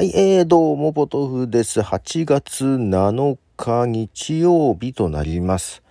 [0.00, 1.82] はい、えー、どうも、ポトフです。
[1.82, 5.82] 8月7日日曜日となります。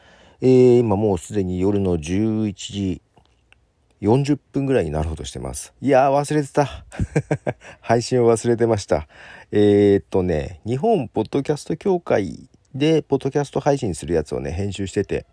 [0.41, 3.01] えー、今もうすでに夜の11時
[4.01, 5.75] 40分ぐらいになろうとしてます。
[5.79, 6.85] いやー、忘れてた。
[7.81, 9.07] 配信を忘れてました。
[9.51, 15.27] えー、っとね、日本ポッドキャスト協会で、ポッドキャスト配信するやつをね、編集してて、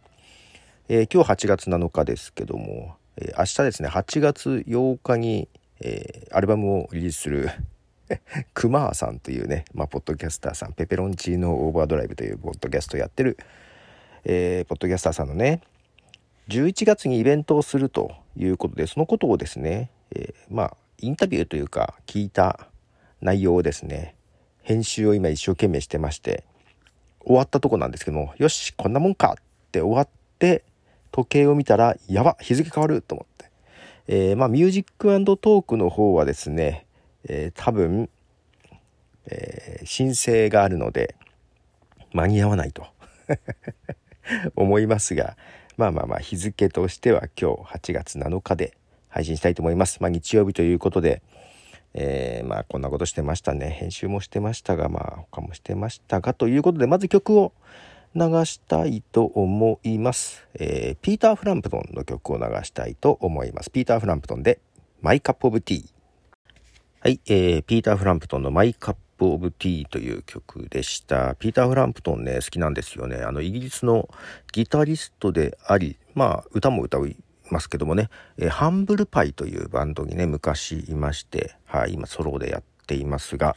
[0.90, 5.48] えー今日8月7日ですけども、えー明日ですね、8月8日に、
[5.80, 7.48] えーアルバムをリリースする、
[8.54, 13.36] クマーさんというね、まあ、ポッドキャスターさん、ペペロンチーノオーバードライブというポッドキャストをやってる、
[14.24, 15.60] えーポッドキャスターさんのね、
[16.48, 22.68] 11月にイベントをするということで、そのことをですね、えーまあ、インタビューというか、聞いた
[23.20, 24.14] 内容をですね、
[24.62, 26.44] 編集を今一生懸命してまして、
[27.24, 30.64] 終わったとこなんですけども、よし、こんなもんかって終わって、
[31.10, 33.50] 時計を見たら、やば、日付変わると思って。
[34.08, 36.85] えーまあ、 Music Talk の方はですね、
[37.28, 38.08] えー多分、
[39.26, 41.14] えー申請があるので、
[42.12, 42.86] 間に合わないと
[44.56, 45.36] 思いますが、
[45.76, 48.76] まあまあまあ、日付としては今日8月7日で
[49.08, 49.98] 配信したいと思います。
[50.00, 51.22] まあ日曜日ということで、
[51.94, 53.70] えーまあこんなことしてましたね。
[53.70, 57.52] 編集もしてましたが、まあ他もしてましたが、ということで、まず曲を
[58.14, 60.46] 流したいと思います。
[60.54, 63.70] えーピーター・フランプトンの曲を流したいと思います。
[63.70, 64.58] ピーター・フランプトンで、
[65.02, 65.95] マイカップ・オブ・ティー。
[67.06, 71.36] はい、えーピーター・フランプトンのマイカップ・オブ・ティーという曲でした。
[71.36, 73.18] ピーター・フランプトンね、好きなんですよね。
[73.18, 74.08] あの、イギリスの
[74.52, 77.14] ギタリストであり、まあ、歌も歌い
[77.48, 83.54] ますけどもね、えーハンブルパイというバンドにね、昔いまして、はい、今ソロでやっていますが、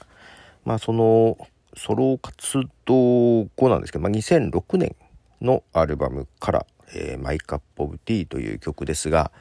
[0.64, 1.36] まあ、その、
[1.76, 4.96] ソロ活動後なんですけど、まあ、2006年
[5.42, 9.32] のアルバムから、えー My Cup of Tea という曲ですが、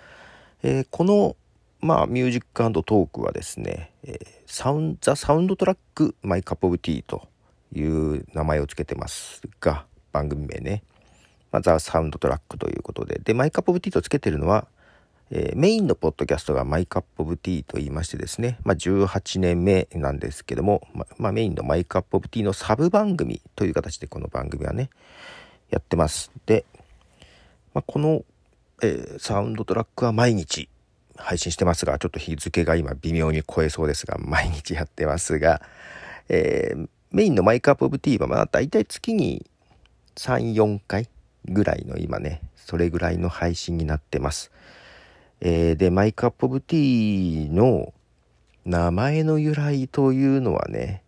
[0.62, 1.36] えーこの、
[1.80, 7.28] まあ、 Music Talk はですね、えーサウン、The Soundtrack My Cup of Tea と
[7.74, 10.82] いう名前を付けてますが、番組名ね。
[11.52, 13.20] まあ、 The Soundtrack ということで。
[13.22, 14.66] で、 My Cup of Tea と付けてるのは、
[15.30, 24.88] えーメインのポッドキャストが My Cup of Tea と言いましてですね、まあ、18年目なんですけども、ままあ、メインの My Cup of Tea のサブ番組という形でこの番組はね、
[25.70, 26.32] やってます。
[26.46, 26.64] で、
[27.74, 28.24] まあ、この、
[28.82, 30.70] えーサウンドトラックは毎日
[31.18, 35.60] 配信してますが、ちょっと日付が今微妙に超えそうですが、毎日やってますが、
[36.28, 39.46] えーメインのマイクアップオブティーはまあ大体月に
[40.16, 41.08] 3、4回
[41.46, 44.50] ぐらいの今ね、それぐらいの配信になってます。
[45.40, 47.94] えーで、マイクアップオブティーの
[48.66, 51.02] 名前の由来というのはね、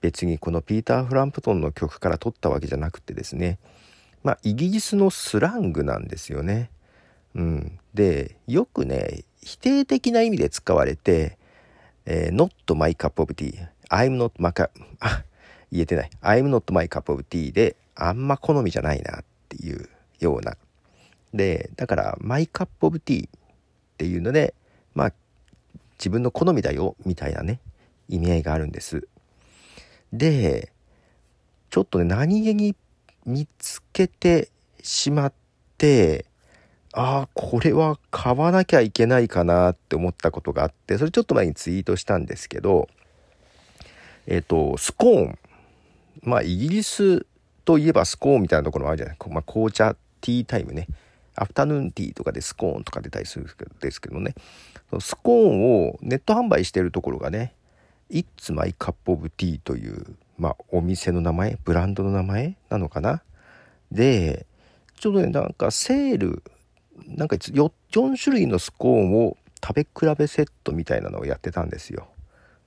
[0.00, 3.58] 別にこのピーター・フランプトンの曲から取ったわけじゃなくてですね、
[4.24, 6.70] まあ、イギリスのスラングなんですよね。
[7.34, 7.78] うん。
[7.94, 11.38] で、よくね、否定的な意味で使われて、
[12.06, 15.24] えー not my cup of tea, I'm not my cup, あ、
[15.70, 16.10] 言えてない。
[16.22, 19.88] I'm not my cup of tea で、あんま好みじゃないなっていう
[20.20, 20.56] ような。
[21.32, 23.30] で、だから、my cup of tea っ
[23.98, 24.54] ていうので、
[24.94, 25.12] まあ、
[25.98, 27.60] 自分の好みだよ、みたいなね、
[28.08, 29.06] 意味合いがあるんです。
[30.12, 30.72] で、
[31.70, 32.76] ちょっとね、何気に
[33.26, 34.48] 見つけて
[34.82, 35.32] しまっ
[35.78, 36.26] て、
[36.96, 42.88] ああ、これは買わなきゃいけないかなって思ったことがあって、それちょっと前にツイートしたんですけど、
[44.28, 45.38] えっ、と、スコーン。
[46.22, 47.26] まあ、イギリス
[47.64, 49.16] といえばスコーンみたいなところもあるじゃない。
[49.28, 50.86] まあ、紅茶、ティータイムね。
[51.34, 53.48] アフタヌーンティーとかでスコーンとか出たりするん
[53.80, 54.34] ですけどね。
[55.00, 57.54] スコーンをネット販売してるところがね、
[58.08, 63.22] It's My Cup of Tea という、まあ、お店の名前、ブランドの名前なのかな。
[63.90, 64.46] で、
[65.00, 66.42] ちょうどね、なんかセール、
[67.06, 72.08] なんか 4, 4種類のスコーンを食べ比べセットみたいなのをやってたんですよ。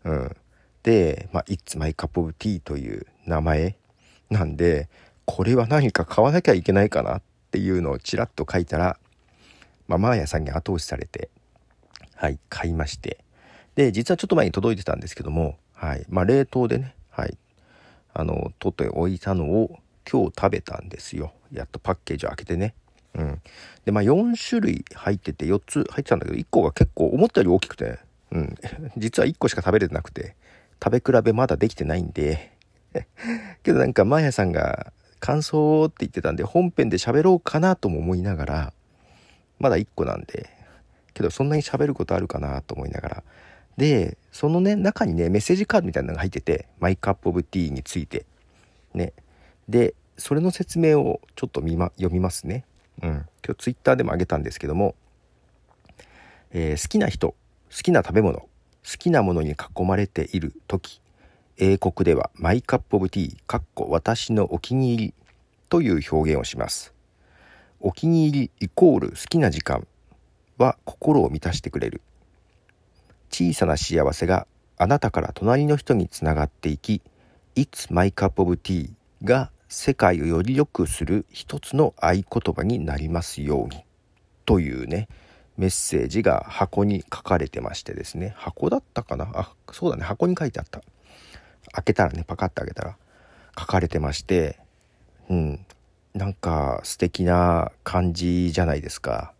[0.04, 0.36] うん。
[0.84, 3.76] で、まあ、It's My Cup of Tea という名前
[4.30, 4.90] なんで、
[5.26, 7.22] これは何か買わなきゃいけないかなっ
[7.52, 8.98] ていうのをちらっと書いたら、
[9.88, 11.30] まあ、マーヤさんに後押しされて、
[12.16, 13.18] はい、買いまして。
[13.76, 17.38] で、実はちょっと前に届いてたんですけども、はい、まあ、冷凍でね、はい、
[18.14, 21.34] あの、取っておいたのを今日食べたんですよ。
[21.52, 22.74] やっとパッケージを開けてね。
[23.18, 23.42] うん。
[23.86, 28.00] で、まあ、4種類入ってて、4つ入ってたんだけど、1個が結構思ったより大きくて、
[28.32, 28.56] うん。
[28.98, 30.36] 実は1個しか食べれてなくて、
[30.84, 32.52] 食べ比べまだできてないんで、
[33.64, 38.74] けどなんか、マーヤさんが感想って言ってたんで、本編で喋ろうかなとも思いながら、
[39.60, 40.50] まだ1個なんで、
[41.14, 43.24] けどそんなに喋ることあるかなと思いながら。
[43.78, 48.26] で、そのね、中にね、メッセージカードみたいなのが入ってて、マイカップオブティーについて。
[48.94, 49.14] ね。
[49.68, 52.66] で、それの説明をちょっと見ま、読みますね。
[53.02, 53.10] うん。
[53.10, 54.96] 今日ツイッターでもあげたんですけども、
[56.52, 57.36] えー好きな人、好
[57.70, 58.48] きな食べ物、好
[58.98, 61.02] きなものに囲まれている時、
[61.60, 65.14] 英国ではマイカップオブティーかっこ私のお気に入り
[65.70, 66.94] という表現をします
[67.80, 69.88] お気に入りイコール好きな時間
[70.60, 72.02] は心を満たしてくれる
[73.32, 74.46] 小さな幸せが
[74.78, 77.02] あなたから隣の人につながっていき
[77.56, 78.92] It's my cup of tea
[79.24, 82.24] が世界をより良くする一つの合言
[82.56, 83.84] 葉になりますように
[84.46, 85.08] というね
[85.58, 88.34] メッセージが箱に書かれてましてですね。
[88.38, 89.30] 箱だったかな？
[89.34, 90.04] あそうだね。
[90.04, 90.82] 箱に書いてあった。
[91.74, 92.98] 開けたらねパカッと開けたら
[93.60, 94.60] 書かれてまして
[95.30, 95.66] うん。
[96.14, 99.34] なんか素敵な感じじゃないですか、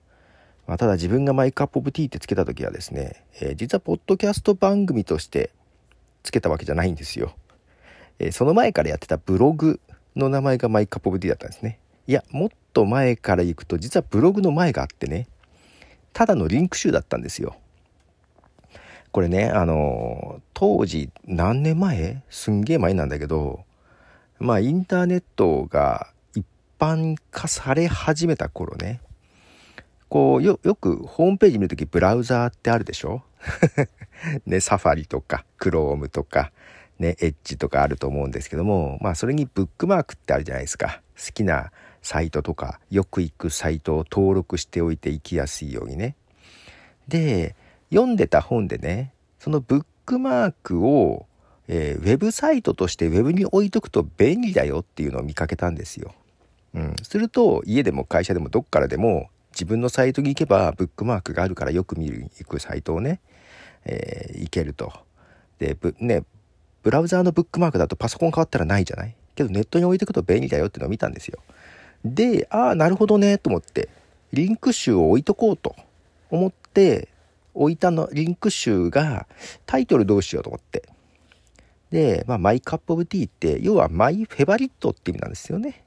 [0.68, 5.50] まあ、ただ自分がマイカップオブティーってつけた時はですね、えー、実はポッドキャスト番組として
[6.22, 7.34] つけたわけじゃないんですよ、
[8.20, 9.80] えー、その前からやってたブログ
[10.18, 11.80] の名前が My Cup of Tea だったんですね。
[12.08, 15.28] いやもっと前から行くと実はブログの前があってね。
[16.14, 17.56] ただのリンク集だったんですよ。
[19.12, 22.24] これねあの当時何年前？
[22.30, 23.64] すんげえ前なんだけど
[24.40, 26.46] まあインターネットが一
[26.80, 29.02] 般化され始めた頃ね。
[30.10, 33.24] こうよくホームページ見るときブラウザーってあるでしょ？
[34.48, 36.52] ねサファリとかクロームとか。
[37.00, 41.72] ねエッジとかあると思うんですけどもまあそれにブックマークってあるじゃないですか好きな
[42.02, 46.16] サイトとかよく行くサイトを登録しておいて行きやすいようにね
[47.08, 47.56] で
[47.90, 51.26] 読んでた本でねそのブックマークを、
[51.68, 56.14] えー、ウェブサイトとしてウェブに置いとくと便利だよっていうのを見かけたんですよ。
[56.74, 63.20] うん、すると家でも会社でもどっからでも自分のサイトに行けばブックマークがあるからよく見る行くサイトをね、
[63.86, 64.94] えー、行けると。
[65.60, 66.24] でね
[66.88, 69.16] ブラウザーのブックマークだとパソコン変わったらないじゃない？
[69.36, 71.40] けどネットに置いておくと便利だよっていうのを見たんですよ。
[72.06, 73.90] でああなるほどねと思って
[74.32, 75.76] リンク集を置いとこうと
[76.32, 77.10] 思って
[77.54, 79.28] 置いたのリンク集が
[79.66, 80.88] タイトルどうしようと思って。
[81.92, 85.84] で、まあ、マイカップオブティーって、要はマイフェバリットって意味なんですよね。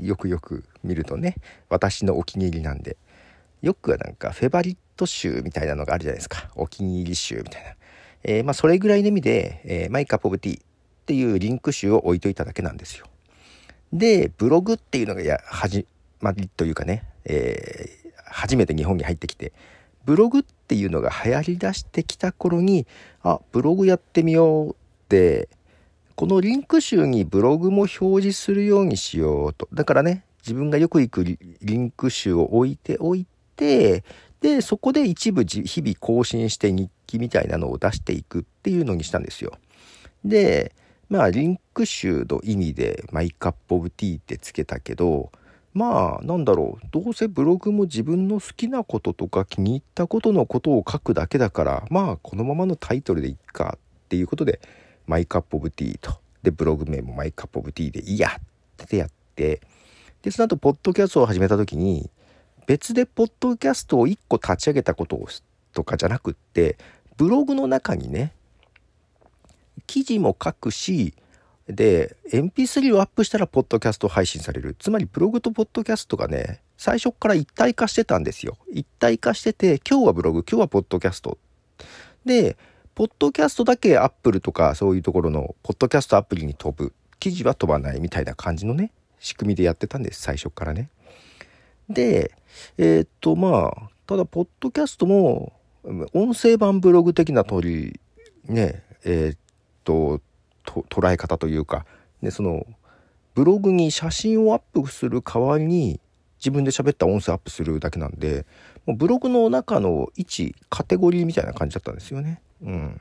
[0.00, 1.34] よくよく見るとね、
[1.68, 2.96] 私のお気に入りなんで。
[3.62, 6.50] よくはなんか favorite 集みたいなのがあるじゃないですか。
[6.54, 7.74] お気に入り集みたいな。
[8.24, 10.62] えー、まあ、それぐらいの意味で、えー、 My Cup of Tea っ
[11.06, 13.06] ていうリンク集を置いといただけなんですよ。
[13.92, 15.86] で、ブログっていうのがや、始
[16.20, 19.52] まりというかね、えー、初めて日本に入ってきて、
[20.08, 22.86] ブログっていうのが流行りだしてきた頃に
[23.22, 24.74] あブログやってみようっ
[25.10, 25.50] て
[26.14, 34.02] このリンク集にブログも表示するようにしようとだからね自分がよく行くリンク集を置いておいて
[34.40, 39.58] でそこで一部日々更新して日記みたいなのを出していくっていうのにしたんですよ。
[40.24, 40.72] で
[41.08, 45.32] まあリンク集の意味で My Cup of Tea ってつけたけど
[45.72, 54.60] まあなんだろうどうせブログも自分の好きなこととか気に入ったことのことを書くだけだからまあこのままのタイトルでいっかっていうことで
[55.06, 56.20] My Cup of Tea と。
[56.42, 59.60] でブログ名も My Cup of Tea でいいやってやって。
[60.22, 62.10] でその後ポッドキャストを始めた時に
[62.66, 65.26] 別でポッドキャストを1個立ち上げたことを
[65.72, 66.76] とかじゃなくって
[67.18, 68.32] ブログの中にね
[69.86, 71.12] 記事も書くし
[71.68, 74.74] で、MP3 をアップしたら、ポッドキャスト配信される。
[74.78, 78.56] つまり、ブログとポッドキャストがね、最初から一体化してたんですよ。
[78.72, 81.36] 一体化してて、今日はブログ、今日はポッドキャスト。
[82.24, 82.56] で、
[82.94, 86.94] ポッドキャストだけアップルとか、そういうところの、ポッドキャストアプリに飛ぶ。
[87.20, 90.88] 記事は飛ばないみたいな感じのね、仕組みでやってたんです、最初からね。
[91.90, 92.32] で、
[92.78, 95.52] えー、っと、まあ、ただ、ポッドキャストも、
[96.12, 98.00] 音声版ブログ的な通り、
[98.44, 99.38] ね、えー、っ
[99.84, 100.20] と、
[100.64, 101.86] 捉え方というか、
[102.20, 102.66] ね、その
[103.34, 106.00] ブログに写真をアップする代わりに
[106.38, 108.46] 自分で喋った音声アップするだけなんで
[108.86, 112.40] もうブログの中の一カテゴリーみたいな感じだったんですよね。
[112.62, 113.00] うん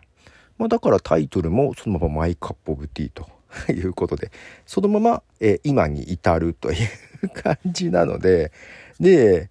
[0.58, 3.28] まあ、だからタイトルもそのままマイカップオブティーと
[3.72, 4.32] いうことで
[4.66, 6.76] そのまま、え今に至るとい
[7.24, 8.52] う感じなので
[9.00, 9.50] で、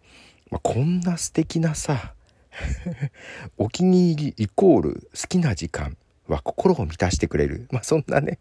[0.50, 2.14] まあ、こんな素敵なさ
[3.58, 5.96] お気に入りイコール好きな時間
[6.28, 7.68] は心を満たしてくれる。
[7.70, 8.38] まあそんなね、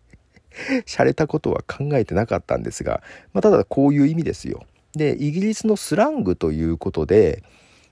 [0.85, 3.01] 洒落たことは考えてなかったんですが、
[3.33, 4.65] まあただこういう意味ですよ。
[4.93, 7.43] で、イギリスのスラングということで、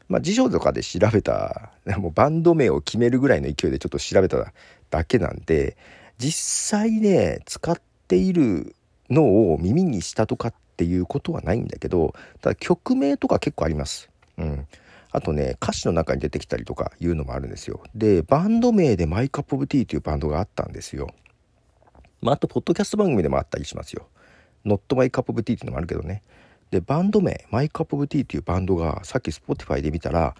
[0.07, 4.53] まあ辞書とかで調べた、 もうバンド名を決めるぐらいの勢いでちょっと調べた
[4.89, 5.77] だけなんで、
[6.17, 8.75] 実際ね、使っている
[9.09, 14.09] のを耳にしたとかっていうことはないんだけど、ただ曲名とか結構あります。
[14.37, 14.67] うん。
[15.13, 17.83] あとね、歌詞の中に出てきたりとかいうのもあるんですよ。
[17.95, 21.09] で、バンド名で My Cup of Tea というバンドがあったんですよ。
[22.21, 24.07] まあ、あと、ポッドキャスト番組でもあったりしますよ。
[24.65, 26.23] Not My Cup of Tea っていうのもあるけどね。
[26.71, 30.35] で、バンド名、マイカップオブティーっていうバンドが、さっき Spotify で見たら、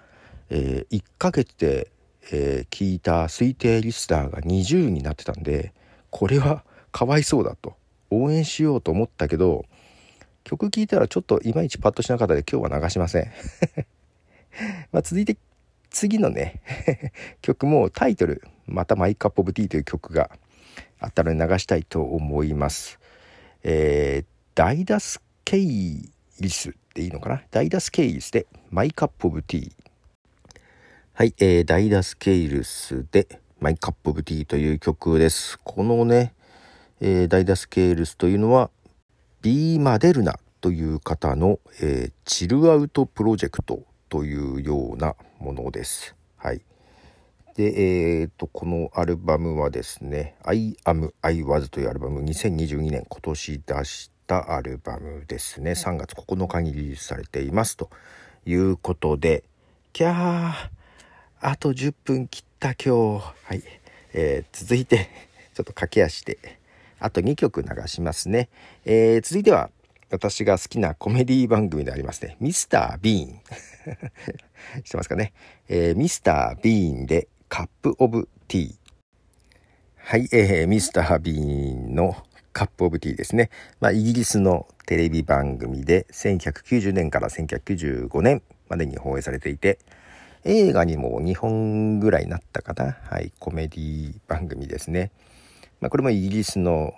[0.49, 1.91] えー、1ヶ月で、
[2.31, 5.73] えー、聞いた推定リスターが20になってたんで、
[6.09, 7.75] これは かわいそうだと
[8.11, 9.65] 応援しようと思ったけど
[10.43, 13.31] 曲聴いたらちょっといまいちパッとしなかったで今日は流しません
[14.91, 15.37] ま続いて
[15.89, 16.61] 次のね
[17.41, 20.31] 曲もタイトルまた「マイカップオブティー」という曲が
[20.99, 22.99] あったので流したいと思います。
[23.63, 27.43] えー、ダイダス・ケイリスっていいのかな？
[27.51, 29.71] ダイダス・ケイリスで My Cup of Tea。
[31.13, 33.27] はい、えー、ダイダス・ケイルスで
[33.59, 35.59] My Cup of Tea という曲です。
[35.63, 36.33] このね、
[36.99, 38.71] えー、ダイダス・ケイルスというのは
[39.41, 43.83] B マデルナという方の、えー、チルアウトプロジェクト
[44.13, 46.15] というようなものです。
[46.37, 46.61] はい。
[47.55, 57.89] で、えーと、このアルバムはですね「I am I was」というアルバム2022年今年出したアルバムですね3月9日にリリースされていますと
[58.45, 59.43] いうことで
[59.93, 60.51] キャー
[61.39, 63.63] あと10分切った今日はい、
[64.13, 65.09] えー、続いて
[65.55, 66.37] ちょっと駆け足で
[66.99, 68.49] あと2曲流しますね、
[68.85, 69.71] えー、続いては
[70.13, 72.37] 私が好きなコメディ番組でありますね。
[72.39, 73.41] ミスター・ビーン。
[74.85, 75.33] してますかね。
[75.67, 78.75] えー、ミスター・ビーンでカップ・オブ・ティー。
[79.95, 82.15] はい、えー、ミスター・ビーンの
[82.51, 83.49] カップ・オブ・ティーですね。
[83.79, 89.79] まあ、イギリスのテレビ番組で1990年から1995年までに放映されていて、
[90.43, 92.99] 映画にも2本ぐらいなったかな。
[93.09, 95.09] はい、コメディ番組ですね。
[95.81, 96.93] まあ、これもイギリスの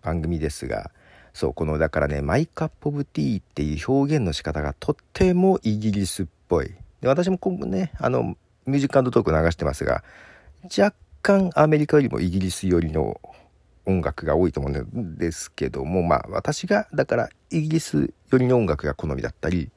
[0.00, 0.90] 番組ですが、
[1.34, 6.72] そうこのだからね My Cup of Tea っていう表現の仕方がとってもイギリスっぽい。
[7.00, 8.36] で私も今後ねあの
[8.66, 10.04] Music Talk 流してますが
[10.64, 13.20] 若干アメリカよりもイギリス寄りの
[13.84, 19.70] 音楽が多いと思うんですけどもまあ私がだからイギリス寄りの音楽が好みだったり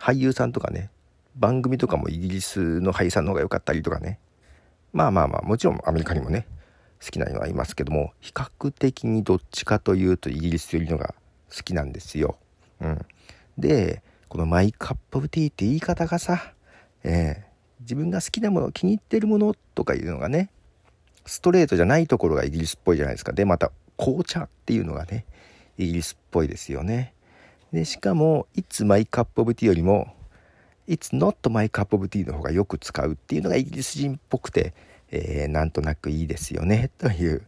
[0.00, 0.90] 俳優さんとかね
[1.36, 4.18] 番組とかもイギリスの俳優さんの方が良かったりとかね。
[4.92, 6.46] まあまあまあもちろんアメリカにもね
[7.04, 11.14] 好きなのはいますけども比較的にどっちかというとイギリス寄りのが
[11.54, 12.36] 好きなんですよ。
[12.80, 13.06] うん、
[13.58, 16.54] でこのマイカップオブティーって言い方がさ、
[17.02, 20.50] えー、自分が好きなもの気に入ってるものとかいうのがね
[21.26, 23.32] ストレートじゃないところがイギリスっぽいじゃないですか。
[23.32, 25.24] でまた紅茶っていうのがね
[25.78, 27.14] イギリスっぽいですよね。
[27.72, 30.14] でしかも「It's my cup of tea」よりも
[30.86, 34.74] 「It's not my cup of tea」の方がよく使うっていうのがイギリス人っぽくて
[35.12, 37.42] えー、なんとなくいいですよね、 という。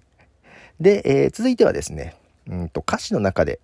[0.81, 2.15] で、えー、続いてはですね、
[2.47, 3.59] うんと歌詞の中で、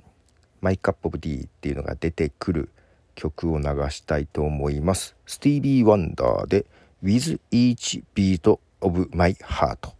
[0.60, 2.70] マイカップオブティーっていうのが出てくる
[3.14, 5.14] 曲を流したいと思います。
[5.26, 6.66] スティービー・ワンダーで
[7.02, 9.92] With Each Beat of My Heart。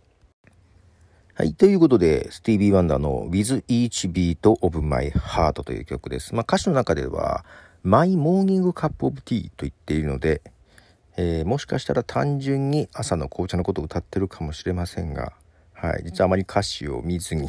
[1.35, 1.55] はい。
[1.55, 6.35] ということで、スティービー・ワンダーの With Each Beat of My Heart という曲です。
[6.35, 7.45] まあ歌詞の中では、
[7.83, 10.43] My Morning Cup of Tea と言っているので、
[11.17, 15.33] えー、もしかしたら単純に朝の紅茶のことを歌ってるかもしれませんが、
[15.75, 17.49] はい、実はあまり歌詞を見ずに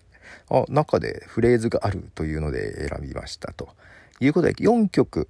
[0.50, 3.70] あ中でフレーズがあるというので選びましたと
[4.20, 5.28] いうことで4曲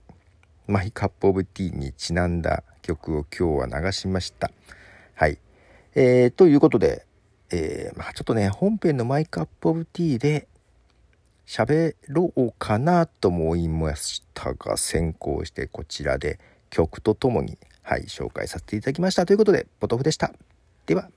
[0.67, 4.51] マイカップオブティーにちなんだ曲を今日は流しました。
[5.15, 5.39] はい。
[5.95, 7.07] えー、ということで、
[7.51, 10.47] えー、まあ、ちょっとね、本編のマイカップオブティーで
[11.47, 16.39] 喋ろうかなと思いましたが、先行してこちらで
[16.71, 17.59] 曲とともに
[17.89, 19.25] はい、紹介させていただきました。
[19.25, 20.31] ということで、ポトフでした。
[20.85, 21.09] では、